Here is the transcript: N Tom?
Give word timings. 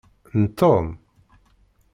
N 0.41 0.55
Tom? 0.57 0.85